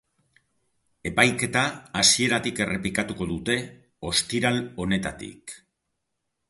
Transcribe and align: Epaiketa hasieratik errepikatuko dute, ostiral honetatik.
Epaiketa 1.09 1.65
hasieratik 2.01 2.63
errepikatuko 2.65 3.29
dute, 3.35 3.59
ostiral 4.13 4.63
honetatik. 4.85 5.57